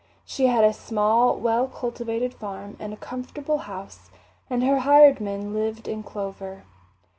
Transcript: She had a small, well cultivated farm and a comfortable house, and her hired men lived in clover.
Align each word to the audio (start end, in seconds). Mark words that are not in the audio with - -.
She 0.25 0.47
had 0.47 0.63
a 0.63 0.73
small, 0.73 1.37
well 1.37 1.67
cultivated 1.67 2.33
farm 2.33 2.75
and 2.79 2.91
a 2.91 2.97
comfortable 2.97 3.59
house, 3.69 4.09
and 4.49 4.63
her 4.63 4.79
hired 4.79 5.21
men 5.21 5.53
lived 5.53 5.87
in 5.87 6.01
clover. 6.01 6.63